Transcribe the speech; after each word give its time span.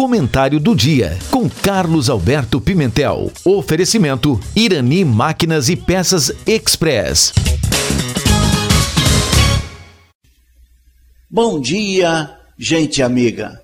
Comentário 0.00 0.58
do 0.58 0.74
dia 0.74 1.18
com 1.30 1.46
Carlos 1.46 2.08
Alberto 2.08 2.58
Pimentel. 2.58 3.30
Oferecimento 3.44 4.40
Irani 4.56 5.04
Máquinas 5.04 5.68
e 5.68 5.76
Peças 5.76 6.32
Express. 6.46 7.34
Bom 11.30 11.60
dia, 11.60 12.34
gente 12.56 13.02
amiga. 13.02 13.60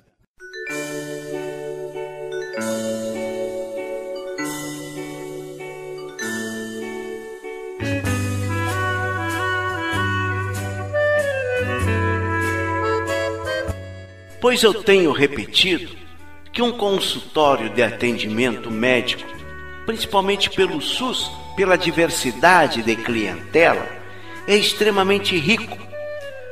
Pois 14.39 14.61
eu 14.61 14.83
tenho 14.83 15.11
repetido 15.11 15.96
que 16.57 16.61
um 16.63 16.71
consultório 16.71 17.69
de 17.69 17.83
atendimento 17.83 18.71
médico, 18.71 19.29
principalmente 19.85 20.49
pelo 20.49 20.81
SUS, 20.81 21.31
pela 21.55 21.77
diversidade 21.77 22.81
de 22.81 22.95
clientela, 22.95 23.87
é 24.47 24.55
extremamente 24.55 25.37
rico. 25.37 25.77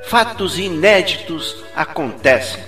Fatos 0.03 0.59
inéditos 0.59 1.55
acontecem. 1.75 2.63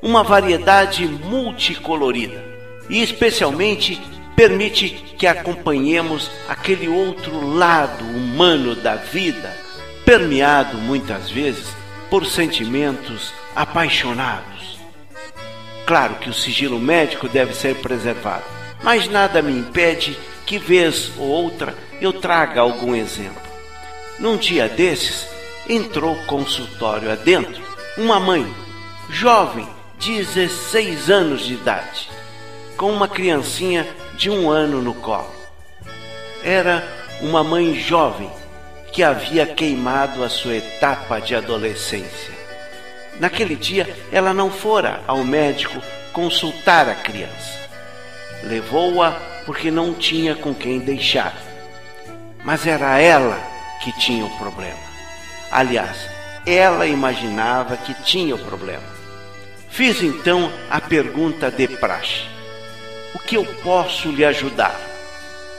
Uma 0.00 0.22
variedade 0.22 1.04
multicolorida 1.04 2.40
e, 2.88 3.02
especialmente, 3.02 4.00
permite 4.36 4.88
que 5.18 5.26
acompanhemos 5.26 6.30
aquele 6.48 6.86
outro 6.86 7.44
lado 7.44 8.04
humano 8.04 8.76
da 8.76 8.94
vida, 8.94 9.52
permeado 10.04 10.78
muitas 10.78 11.28
vezes 11.28 11.74
por 12.08 12.24
sentimentos 12.24 13.34
apaixonados. 13.56 14.79
Claro 15.90 16.14
que 16.20 16.30
o 16.30 16.32
sigilo 16.32 16.78
médico 16.78 17.28
deve 17.28 17.52
ser 17.52 17.74
preservado, 17.80 18.44
mas 18.80 19.08
nada 19.08 19.42
me 19.42 19.50
impede 19.50 20.16
que, 20.46 20.56
vez 20.56 21.10
ou 21.18 21.26
outra, 21.26 21.74
eu 22.00 22.12
traga 22.12 22.60
algum 22.60 22.94
exemplo. 22.94 23.42
Num 24.16 24.36
dia 24.36 24.68
desses, 24.68 25.26
entrou 25.68 26.14
consultório 26.26 27.10
adentro 27.10 27.60
uma 27.98 28.20
mãe, 28.20 28.46
jovem, 29.08 29.66
16 29.98 31.10
anos 31.10 31.44
de 31.44 31.54
idade, 31.54 32.08
com 32.76 32.92
uma 32.92 33.08
criancinha 33.08 33.84
de 34.14 34.30
um 34.30 34.48
ano 34.48 34.80
no 34.80 34.94
colo. 34.94 35.34
Era 36.44 36.86
uma 37.20 37.42
mãe 37.42 37.74
jovem 37.74 38.30
que 38.92 39.02
havia 39.02 39.44
queimado 39.44 40.22
a 40.22 40.28
sua 40.28 40.54
etapa 40.54 41.20
de 41.20 41.34
adolescência. 41.34 42.39
Naquele 43.20 43.54
dia, 43.54 43.86
ela 44.10 44.32
não 44.32 44.50
fora 44.50 45.02
ao 45.06 45.22
médico 45.22 45.78
consultar 46.10 46.88
a 46.88 46.94
criança. 46.94 47.68
Levou-a 48.44 49.12
porque 49.44 49.70
não 49.70 49.92
tinha 49.92 50.34
com 50.34 50.54
quem 50.54 50.78
deixar. 50.78 51.36
Mas 52.42 52.66
era 52.66 52.98
ela 52.98 53.38
que 53.84 53.92
tinha 53.98 54.24
o 54.24 54.38
problema. 54.38 54.78
Aliás, 55.52 56.08
ela 56.46 56.86
imaginava 56.86 57.76
que 57.76 57.92
tinha 58.04 58.34
o 58.34 58.38
problema. 58.38 58.88
Fiz 59.68 60.02
então 60.02 60.50
a 60.70 60.80
pergunta 60.80 61.50
de 61.50 61.68
praxe: 61.68 62.24
O 63.14 63.18
que 63.18 63.36
eu 63.36 63.44
posso 63.62 64.10
lhe 64.10 64.24
ajudar? 64.24 64.80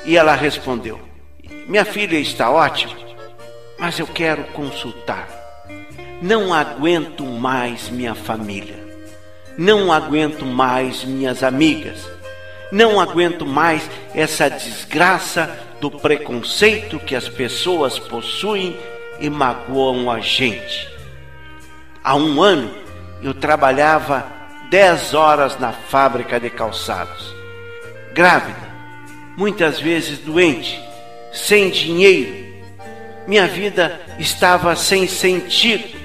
E 0.04 0.18
ela 0.18 0.34
respondeu: 0.34 1.00
Minha 1.68 1.86
filha 1.86 2.18
está 2.18 2.50
ótima, 2.50 2.98
mas 3.78 4.00
eu 4.00 4.08
quero 4.08 4.46
consultar. 4.46 5.41
Não 6.22 6.54
aguento 6.54 7.26
mais 7.26 7.90
minha 7.90 8.14
família. 8.14 8.78
Não 9.58 9.92
aguento 9.92 10.46
mais 10.46 11.04
minhas 11.04 11.42
amigas. 11.42 12.08
Não 12.72 13.02
aguento 13.02 13.44
mais 13.44 13.90
essa 14.14 14.48
desgraça 14.48 15.50
do 15.80 15.90
preconceito 15.90 17.00
que 17.00 17.16
as 17.16 17.28
pessoas 17.28 17.98
possuem 17.98 18.78
e 19.20 19.32
magoam 19.32 20.12
a 20.12 20.20
gente. 20.20 20.88
Há 22.04 22.16
um 22.16 22.40
ano 22.40 22.72
eu 23.24 23.34
trabalhava 23.34 24.24
dez 24.70 25.16
horas 25.16 25.58
na 25.58 25.72
fábrica 25.72 26.40
de 26.40 26.52
calçados. 26.52 27.34
Grávida, 28.14 28.70
muitas 29.36 29.80
vezes 29.80 30.20
doente, 30.20 30.80
sem 31.34 31.72
dinheiro. 31.72 32.52
Minha 33.28 33.48
vida 33.48 34.00
estava 34.20 34.76
sem 34.76 35.08
sentido 35.08 36.01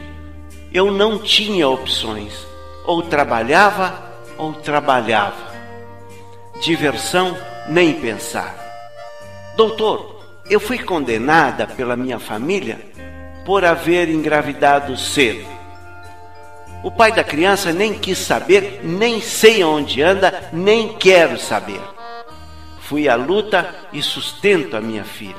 eu 0.77 0.93
não 0.93 1.19
tinha 1.19 1.67
opções. 1.67 2.47
Ou 2.85 3.03
trabalhava 3.03 4.13
ou 4.37 4.53
trabalhava. 4.53 5.55
Diversão, 6.61 7.37
nem 7.69 7.95
pensar. 7.95 8.55
Doutor, 9.57 10.21
eu 10.51 10.61
fui 10.61 10.79
condenada 10.79 11.67
pela 11.67 11.97
minha 11.97 12.19
família 12.19 12.79
por 13.47 13.65
haver 13.65 14.11
engravidado 14.11 14.97
cedo. 14.99 15.47
O 16.85 16.91
pai 16.91 17.11
da 17.11 17.25
criança 17.25 17.73
nem 17.73 17.95
quis 17.95 18.19
saber, 18.19 18.81
nem 18.85 19.21
sei 19.21 19.65
onde 19.65 20.03
anda, 20.03 20.51
nem 20.53 20.93
quero 20.93 21.39
saber. 21.39 21.81
Fui 22.81 23.09
à 23.09 23.17
luta 23.17 23.75
e 23.93 24.03
sustento 24.03 24.77
a 24.77 24.81
minha 24.81 25.05
filha. 25.05 25.35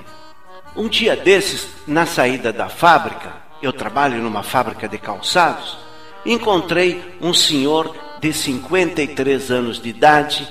Um 0.76 0.88
dia 0.88 1.16
desses, 1.16 1.70
na 1.88 2.06
saída 2.06 2.52
da 2.52 2.68
fábrica, 2.68 3.47
eu 3.62 3.74
trabalho 3.74 4.22
numa 4.22 4.44
fábrica 4.44 4.88
de 4.88 4.98
calçados, 4.98 5.78
encontrei 6.26 7.16
um 7.22 7.34
senhor 7.34 7.96
de 8.20 8.34
53 8.34 9.52
anos 9.52 9.82
de 9.82 9.90
idade 9.90 10.48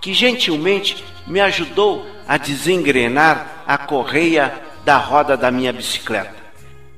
que 0.00 0.14
gentilmente 0.14 1.04
me 1.26 1.40
ajudou 1.40 2.06
a 2.28 2.36
desengrenar 2.36 3.64
a 3.66 3.76
correia 3.76 4.62
da 4.84 4.96
roda 4.98 5.36
da 5.36 5.50
minha 5.50 5.72
bicicleta. 5.72 6.34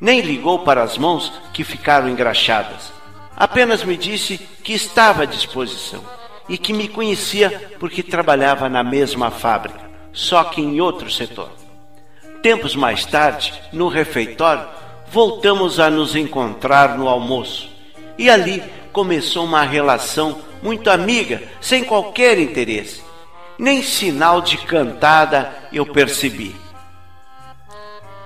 Nem 0.01 0.21
ligou 0.21 0.61
para 0.61 0.83
as 0.83 0.99
mãos 0.99 1.33
que 1.53 1.65
ficaram 1.65 2.09
engraxadas. 2.09 2.93
Apenas 3.35 3.83
me 3.83 3.97
disse 3.97 4.39
que 4.63 4.73
estava 4.73 5.23
à 5.23 5.27
disposição 5.27 6.05
e 6.49 6.59
que 6.59 6.73
me 6.73 6.89
conhecia 6.89 7.73
porque 7.79 8.03
trabalhava 8.03 8.69
na 8.69 8.83
mesma 8.83 9.31
fábrica, 9.31 9.89
só 10.13 10.45
que 10.45 10.61
em 10.61 10.81
outro 10.81 11.11
setor. 11.11 11.51
Tempos 12.43 12.77
mais 12.77 13.05
tarde, 13.05 13.53
no 13.73 13.89
refeitório, 13.89 14.67
voltamos 15.11 15.81
a 15.81 15.91
nos 15.91 16.15
encontrar 16.15 16.99
no 16.99 17.09
almoço. 17.09 17.71
E 18.17 18.29
ali 18.29 18.63
começou 18.93 19.45
uma 19.45 19.63
relação 19.63 20.39
muito 20.63 20.91
amiga, 20.91 21.43
sem 21.61 21.85
qualquer 21.85 22.39
interesse. 22.39 23.03
Nem 23.59 23.83
sinal 23.83 24.41
de 24.41 24.57
cantada 24.59 25.53
eu 25.73 25.87
percebi. 25.87 26.55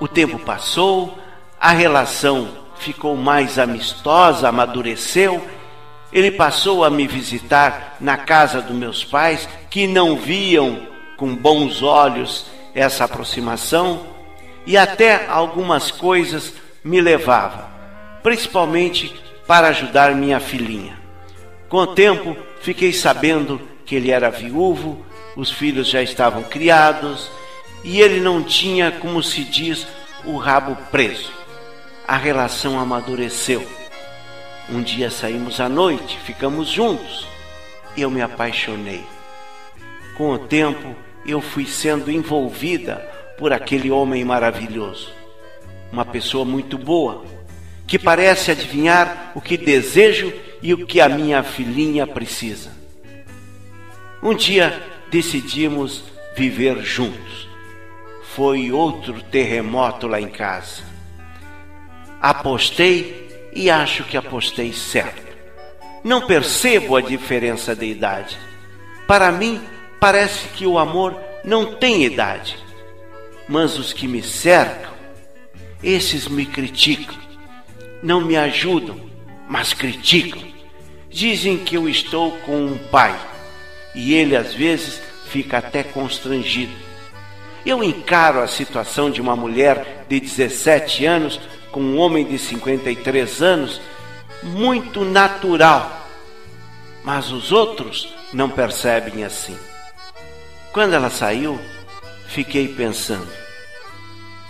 O 0.00 0.08
tempo 0.08 0.38
passou, 0.38 1.16
a 1.60 1.70
relação 1.70 2.48
ficou 2.78 3.16
mais 3.16 3.58
amistosa, 3.58 4.48
amadureceu. 4.48 5.42
Ele 6.12 6.30
passou 6.30 6.84
a 6.84 6.90
me 6.90 7.06
visitar 7.06 7.96
na 8.00 8.16
casa 8.16 8.60
dos 8.60 8.76
meus 8.76 9.04
pais, 9.04 9.48
que 9.70 9.86
não 9.86 10.16
viam 10.16 10.86
com 11.16 11.34
bons 11.34 11.82
olhos 11.82 12.46
essa 12.74 13.04
aproximação, 13.04 14.06
e 14.66 14.76
até 14.76 15.26
algumas 15.28 15.90
coisas 15.90 16.52
me 16.84 17.00
levava, 17.00 17.70
principalmente 18.22 19.14
para 19.46 19.68
ajudar 19.68 20.14
minha 20.14 20.40
filhinha. 20.40 20.98
Com 21.68 21.78
o 21.78 21.86
tempo, 21.86 22.36
fiquei 22.60 22.92
sabendo 22.92 23.60
que 23.86 23.94
ele 23.94 24.10
era 24.10 24.30
viúvo, 24.30 25.04
os 25.36 25.50
filhos 25.50 25.88
já 25.88 26.02
estavam 26.02 26.42
criados 26.42 27.30
e 27.84 28.00
ele 28.00 28.20
não 28.20 28.42
tinha, 28.42 28.90
como 28.92 29.22
se 29.22 29.44
diz, 29.44 29.86
o 30.24 30.36
rabo 30.36 30.76
preso. 30.90 31.32
A 32.06 32.16
relação 32.16 32.78
amadureceu. 32.78 33.66
Um 34.68 34.82
dia 34.82 35.10
saímos 35.10 35.60
à 35.60 35.68
noite, 35.68 36.18
ficamos 36.24 36.68
juntos. 36.68 37.26
Eu 37.96 38.10
me 38.10 38.20
apaixonei. 38.20 39.04
Com 40.16 40.30
o 40.30 40.38
tempo, 40.38 40.94
eu 41.26 41.40
fui 41.40 41.66
sendo 41.66 42.10
envolvida 42.10 42.96
por 43.38 43.52
aquele 43.52 43.90
homem 43.90 44.24
maravilhoso 44.24 45.21
uma 45.92 46.04
pessoa 46.06 46.44
muito 46.44 46.78
boa, 46.78 47.22
que 47.86 47.98
parece 47.98 48.50
adivinhar 48.50 49.32
o 49.34 49.40
que 49.40 49.58
desejo 49.58 50.32
e 50.62 50.72
o 50.72 50.86
que 50.86 51.00
a 51.00 51.08
minha 51.08 51.42
filhinha 51.42 52.06
precisa. 52.06 52.70
Um 54.22 54.34
dia 54.34 54.82
decidimos 55.10 56.04
viver 56.34 56.78
juntos. 56.82 57.48
Foi 58.34 58.72
outro 58.72 59.20
terremoto 59.20 60.06
lá 60.06 60.18
em 60.18 60.28
casa. 60.28 60.82
Apostei 62.20 63.50
e 63.52 63.68
acho 63.68 64.04
que 64.04 64.16
apostei 64.16 64.72
certo. 64.72 65.32
Não 66.02 66.26
percebo 66.26 66.96
a 66.96 67.02
diferença 67.02 67.76
de 67.76 67.84
idade. 67.84 68.38
Para 69.06 69.30
mim, 69.30 69.60
parece 70.00 70.48
que 70.48 70.66
o 70.66 70.78
amor 70.78 71.20
não 71.44 71.74
tem 71.74 72.04
idade. 72.04 72.56
Mas 73.48 73.78
os 73.78 73.92
que 73.92 74.08
me 74.08 74.22
cercam 74.22 74.91
esses 75.82 76.28
me 76.28 76.46
criticam, 76.46 77.16
não 78.02 78.20
me 78.20 78.36
ajudam, 78.36 79.00
mas 79.48 79.72
criticam. 79.72 80.42
Dizem 81.10 81.58
que 81.58 81.76
eu 81.76 81.88
estou 81.88 82.32
com 82.38 82.64
um 82.64 82.78
pai 82.78 83.18
e 83.94 84.14
ele 84.14 84.36
às 84.36 84.54
vezes 84.54 85.00
fica 85.26 85.58
até 85.58 85.82
constrangido. 85.82 86.72
Eu 87.64 87.82
encaro 87.82 88.40
a 88.40 88.48
situação 88.48 89.10
de 89.10 89.20
uma 89.20 89.36
mulher 89.36 90.04
de 90.08 90.18
17 90.18 91.04
anos 91.04 91.40
com 91.70 91.80
um 91.80 91.98
homem 91.98 92.24
de 92.24 92.38
53 92.38 93.42
anos 93.42 93.80
muito 94.42 95.04
natural, 95.04 96.06
mas 97.04 97.30
os 97.30 97.52
outros 97.52 98.12
não 98.32 98.48
percebem 98.48 99.24
assim. 99.24 99.56
Quando 100.72 100.94
ela 100.94 101.10
saiu, 101.10 101.60
fiquei 102.26 102.66
pensando: 102.68 103.28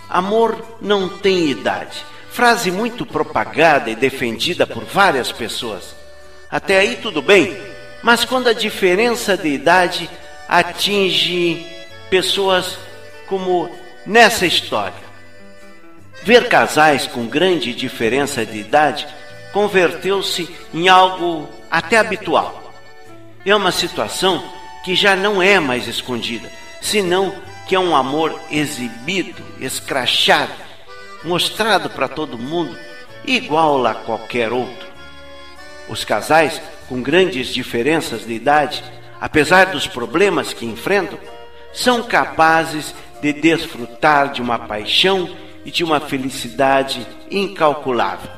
amor 0.09 0.77
não 0.81 1.09
tem 1.09 1.49
idade. 1.49 2.05
Frase 2.29 2.71
muito 2.71 3.05
propagada 3.05 3.89
e 3.89 3.95
defendida 3.95 4.65
por 4.65 4.83
várias 4.83 5.31
pessoas. 5.31 5.95
Até 6.49 6.79
aí 6.79 6.97
tudo 6.97 7.21
bem, 7.21 7.57
mas 8.01 8.25
quando 8.25 8.47
a 8.47 8.53
diferença 8.53 9.37
de 9.37 9.49
idade 9.49 10.09
atinge 10.47 11.65
pessoas 12.09 12.77
como 13.27 13.69
nessa 14.05 14.45
história. 14.45 15.03
Ver 16.23 16.47
casais 16.47 17.07
com 17.07 17.25
grande 17.25 17.73
diferença 17.73 18.45
de 18.45 18.59
idade 18.59 19.07
converteu-se 19.51 20.49
em 20.73 20.87
algo 20.87 21.47
até 21.69 21.97
habitual. 21.97 22.71
É 23.45 23.55
uma 23.55 23.71
situação 23.71 24.43
que 24.83 24.95
já 24.95 25.15
não 25.15 25.41
é 25.41 25.59
mais 25.59 25.87
escondida, 25.87 26.49
senão 26.81 27.33
que 27.67 27.75
é 27.75 27.79
um 27.79 27.95
amor 27.95 28.39
exibido, 28.51 29.43
escrachado, 29.59 30.53
mostrado 31.23 31.89
para 31.89 32.07
todo 32.07 32.37
mundo, 32.37 32.77
igual 33.25 33.85
a 33.85 33.95
qualquer 33.95 34.51
outro. 34.51 34.87
Os 35.89 36.03
casais 36.03 36.61
com 36.87 37.01
grandes 37.01 37.47
diferenças 37.47 38.25
de 38.25 38.33
idade, 38.33 38.83
apesar 39.19 39.67
dos 39.67 39.87
problemas 39.87 40.53
que 40.53 40.65
enfrentam, 40.65 41.17
são 41.71 42.03
capazes 42.03 42.93
de 43.21 43.33
desfrutar 43.33 44.31
de 44.31 44.41
uma 44.41 44.59
paixão 44.59 45.29
e 45.65 45.71
de 45.71 45.83
uma 45.83 45.99
felicidade 45.99 47.07
incalculável. 47.31 48.29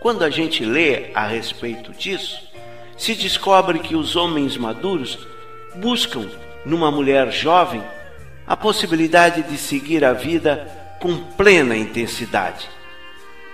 Quando 0.00 0.24
a 0.24 0.30
gente 0.30 0.64
lê 0.64 1.10
a 1.14 1.26
respeito 1.26 1.92
disso, 1.92 2.42
se 2.96 3.14
descobre 3.14 3.78
que 3.78 3.94
os 3.94 4.16
homens 4.16 4.56
maduros 4.56 5.18
buscam 5.76 6.28
numa 6.64 6.90
mulher 6.90 7.30
jovem 7.30 7.82
a 8.46 8.56
possibilidade 8.56 9.42
de 9.42 9.56
seguir 9.56 10.04
a 10.04 10.12
vida 10.12 10.70
com 11.00 11.16
plena 11.16 11.76
intensidade. 11.76 12.68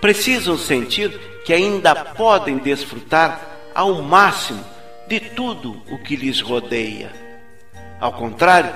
Precisam 0.00 0.56
sentir 0.56 1.10
que 1.44 1.52
ainda 1.52 1.94
podem 1.94 2.58
desfrutar 2.58 3.40
ao 3.74 4.02
máximo 4.02 4.64
de 5.06 5.20
tudo 5.20 5.82
o 5.90 5.98
que 5.98 6.16
lhes 6.16 6.40
rodeia. 6.40 7.12
Ao 8.00 8.12
contrário, 8.12 8.72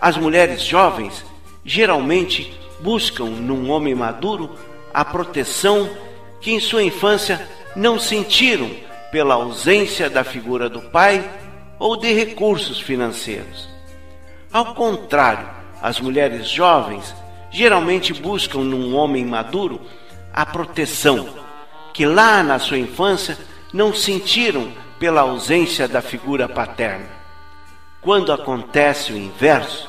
as 0.00 0.16
mulheres 0.16 0.62
jovens 0.62 1.24
geralmente 1.64 2.58
buscam 2.80 3.26
num 3.26 3.70
homem 3.70 3.94
maduro 3.94 4.56
a 4.92 5.04
proteção 5.04 5.88
que 6.40 6.52
em 6.52 6.60
sua 6.60 6.82
infância 6.82 7.48
não 7.76 7.98
sentiram 7.98 8.70
pela 9.12 9.34
ausência 9.34 10.08
da 10.08 10.24
figura 10.24 10.68
do 10.68 10.80
pai 10.80 11.28
ou 11.78 11.96
de 11.96 12.12
recursos 12.12 12.80
financeiros. 12.80 13.68
Ao 14.52 14.74
contrário, 14.74 15.48
as 15.80 16.00
mulheres 16.00 16.48
jovens 16.48 17.14
geralmente 17.52 18.12
buscam 18.12 18.58
num 18.58 18.96
homem 18.96 19.24
maduro 19.24 19.80
a 20.32 20.44
proteção 20.44 21.28
que 21.94 22.04
lá 22.04 22.42
na 22.42 22.58
sua 22.58 22.78
infância 22.78 23.38
não 23.72 23.94
sentiram 23.94 24.72
pela 24.98 25.20
ausência 25.20 25.86
da 25.86 26.02
figura 26.02 26.48
paterna. 26.48 27.06
Quando 28.00 28.32
acontece 28.32 29.12
o 29.12 29.16
inverso, 29.16 29.88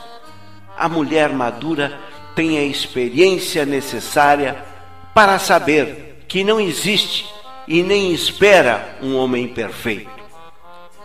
a 0.77 0.87
mulher 0.87 1.29
madura 1.29 1.99
tem 2.35 2.59
a 2.59 2.63
experiência 2.63 3.65
necessária 3.65 4.63
para 5.11 5.39
saber 5.39 6.23
que 6.27 6.43
não 6.43 6.61
existe 6.61 7.27
e 7.67 7.81
nem 7.81 8.13
espera 8.13 8.97
um 9.01 9.15
homem 9.15 9.47
perfeito. 9.47 10.09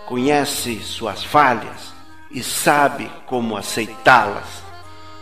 Conhece 0.06 0.78
suas 0.82 1.24
falhas 1.24 1.95
e 2.36 2.42
sabe 2.42 3.10
como 3.24 3.56
aceitá-las. 3.56 4.62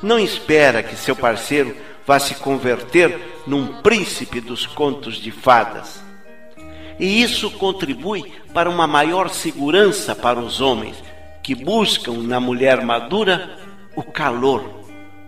Não 0.03 0.19
espera 0.19 0.83
que 0.83 0.97
seu 0.97 1.15
parceiro 1.15 1.77
vá 2.05 2.19
se 2.19 2.35
converter 2.35 3.41
num 3.47 3.81
príncipe 3.83 4.41
dos 4.41 4.67
contos 4.67 5.19
de 5.19 5.31
fadas. 5.31 6.03
E 6.99 7.23
isso 7.23 7.53
contribui 7.53 8.33
para 8.53 8.69
uma 8.69 8.89
maior 8.89 9.31
segurança 9.31 10.13
para 10.13 10.41
os 10.41 10.61
homens 10.61 10.97
que 11.41 11.55
buscam 11.55 12.15
na 12.15 12.41
mulher 12.41 12.83
madura 12.83 13.61
o 13.95 14.03
calor, 14.03 14.69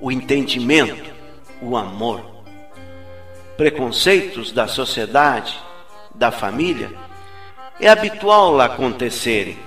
o 0.00 0.10
entendimento, 0.10 1.14
o 1.62 1.76
amor. 1.76 2.42
Preconceitos 3.56 4.50
da 4.50 4.66
sociedade, 4.66 5.56
da 6.12 6.32
família, 6.32 6.90
é 7.78 7.88
habitual 7.88 8.60
acontecerem. 8.60 9.65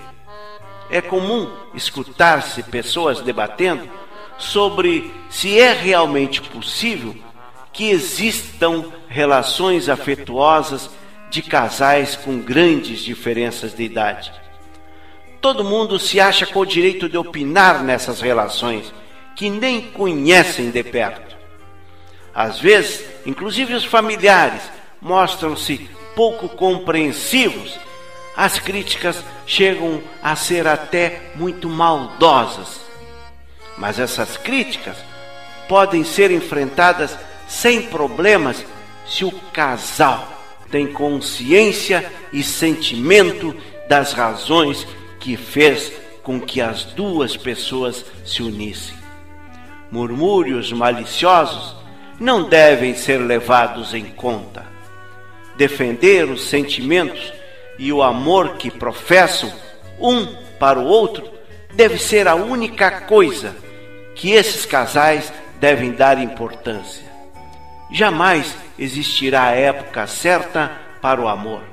É 0.90 1.02
comum 1.02 1.52
escutar-se 1.74 2.64
pessoas 2.64 3.22
debatendo 3.22 3.90
sobre 4.38 5.12
se 5.30 5.60
é 5.60 5.74
realmente 5.74 6.42
possível 6.42 7.16
que 7.72 7.90
existam 7.90 8.86
relações 9.08 9.88
afetuosas 9.90 10.90
de 11.30 11.42
casais 11.42 12.16
com 12.16 12.40
grandes 12.40 13.00
diferenças 13.00 13.76
de 13.76 13.84
idade. 13.84 14.32
Todo 15.40 15.64
mundo 15.64 16.00
se 16.00 16.20
acha 16.20 16.46
com 16.46 16.60
o 16.60 16.66
direito 16.66 17.08
de 17.08 17.18
opinar 17.18 17.84
nessas 17.84 18.20
relações 18.20 18.94
que 19.36 19.50
nem 19.50 19.82
conhecem 19.82 20.70
de 20.70 20.84
perto. 20.84 21.38
Às 22.34 22.60
vezes, 22.60 23.06
inclusive 23.26 23.74
os 23.74 23.86
familiares 23.86 24.64
mostram-se 25.02 25.90
pouco 26.16 26.50
compreensivos. 26.50 27.80
As 28.40 28.58
críticas 28.58 29.22
chegam 29.46 30.02
a 30.24 30.34
ser 30.34 30.66
até 30.66 31.24
muito 31.36 31.68
maldosas. 31.68 32.80
Mas 33.78 34.00
essas 34.00 34.38
críticas 34.38 34.96
podem 35.68 36.06
ser 36.06 36.32
enfrentadas 36.32 37.18
sem 37.50 37.82
problemas 37.82 38.66
se 39.06 39.26
o 39.26 39.32
casal 39.52 40.26
tem 40.72 40.88
consciência 40.88 42.10
e 42.32 42.42
sentimento 42.42 43.54
das 43.90 44.14
razões 44.14 44.88
que 45.20 45.36
fez 45.36 45.92
com 46.24 46.40
que 46.40 46.62
as 46.62 46.86
duas 46.86 47.36
pessoas 47.36 48.06
se 48.24 48.42
unissem. 48.42 48.96
Murmúrios 49.92 50.72
maliciosos 50.72 51.76
não 52.18 52.48
devem 52.48 52.96
ser 52.96 53.18
levados 53.18 53.94
em 53.94 54.06
conta. 54.06 54.66
Defender 55.58 56.30
os 56.30 56.46
sentimentos 56.46 57.38
e 57.80 57.94
o 57.94 58.04
amor 58.04 58.58
que 58.58 58.70
professam 58.70 59.52
um 59.98 60.36
para 60.60 60.78
o 60.78 60.86
outro 60.86 61.28
deve 61.74 61.98
ser 61.98 62.28
a 62.28 62.36
única 62.36 62.92
coisa 63.02 63.56
que 64.14 64.32
esses 64.32 64.66
casais 64.66 65.32
devem 65.62 65.94
dar 65.94 66.22
importância. 66.22 67.06
Jamais 67.90 68.54
existirá 68.78 69.46
a 69.46 69.56
época 69.56 70.06
certa 70.06 70.72
para 71.02 71.22
o 71.22 71.28
amor. 71.30 71.64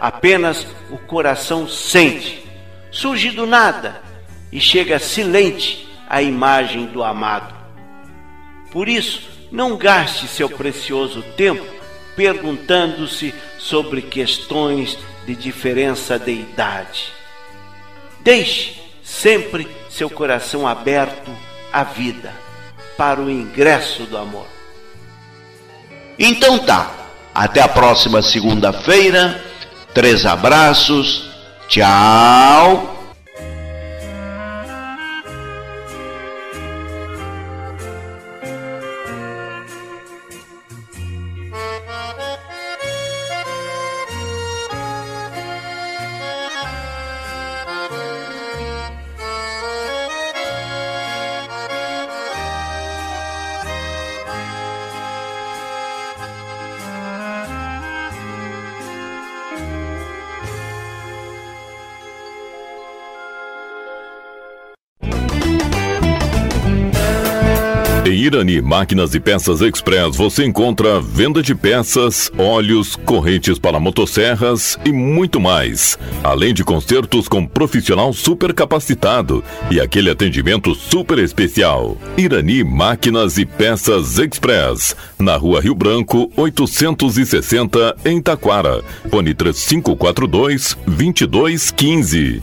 Apenas 0.00 0.66
o 0.90 0.96
coração 0.96 1.68
sente, 1.68 2.42
surge 2.90 3.30
do 3.30 3.46
nada 3.46 4.02
e 4.50 4.58
chega 4.58 4.98
silente 4.98 5.86
à 6.08 6.22
imagem 6.22 6.86
do 6.86 7.04
amado. 7.04 7.54
Por 8.72 8.88
isso, 8.88 9.28
não 9.52 9.76
gaste 9.76 10.26
seu 10.26 10.48
precioso 10.48 11.22
tempo 11.36 11.64
perguntando-se 12.16 13.34
sobre 13.58 14.00
questões 14.00 14.98
de 15.26 15.34
diferença 15.34 16.18
de 16.18 16.30
idade. 16.30 17.12
Deixe 18.20 18.80
sempre 19.02 19.68
seu 19.90 20.08
coração 20.08 20.66
aberto 20.66 21.30
à 21.72 21.82
vida, 21.82 22.32
para 22.96 23.20
o 23.20 23.30
ingresso 23.30 24.04
do 24.04 24.16
amor. 24.16 24.46
Então 26.18 26.58
tá. 26.60 26.90
Até 27.34 27.60
a 27.60 27.68
próxima 27.68 28.22
segunda-feira. 28.22 29.44
Três 29.92 30.24
abraços. 30.24 31.28
Tchau. 31.68 32.95
Irani 68.16 68.62
Máquinas 68.62 69.14
e 69.14 69.20
Peças 69.20 69.60
Express 69.60 70.16
você 70.16 70.42
encontra 70.46 70.98
venda 71.00 71.42
de 71.42 71.54
peças, 71.54 72.32
óleos, 72.38 72.96
correntes 72.96 73.58
para 73.58 73.78
motosserras 73.78 74.78
e 74.86 74.90
muito 74.90 75.38
mais. 75.38 75.98
Além 76.24 76.54
de 76.54 76.64
consertos 76.64 77.28
com 77.28 77.46
profissional 77.46 78.14
super 78.14 78.54
capacitado 78.54 79.44
e 79.70 79.78
aquele 79.78 80.08
atendimento 80.08 80.74
super 80.74 81.18
especial. 81.18 81.98
Irani 82.16 82.64
Máquinas 82.64 83.36
e 83.36 83.44
Peças 83.44 84.18
Express, 84.18 84.96
na 85.18 85.36
Rua 85.36 85.60
Rio 85.60 85.74
Branco, 85.74 86.32
860 86.36 87.96
em 88.02 88.22
Taquara. 88.22 88.82
Fone 89.10 89.34
3542 89.34 90.74
2215. 90.86 92.42